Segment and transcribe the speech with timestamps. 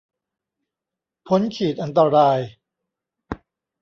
[1.27, 2.39] พ้นขีดอันตราย